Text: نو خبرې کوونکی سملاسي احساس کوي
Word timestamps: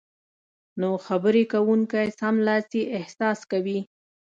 نو 0.79 0.89
خبرې 1.07 1.43
کوونکی 1.53 2.05
سملاسي 2.19 2.81
احساس 2.97 3.39
کوي 3.51 3.79